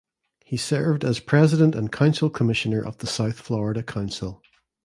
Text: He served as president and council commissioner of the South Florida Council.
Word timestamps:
He 0.43 0.57
served 0.57 1.03
as 1.05 1.19
president 1.19 1.75
and 1.75 1.91
council 1.91 2.31
commissioner 2.31 2.83
of 2.83 2.97
the 2.97 3.05
South 3.05 3.37
Florida 3.39 3.83
Council. 3.83 4.41